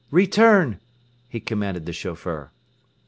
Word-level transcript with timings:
Return!" 0.23 0.79
he 1.29 1.39
commanded 1.39 1.85
the 1.85 1.93
chauffeur. 1.93 2.49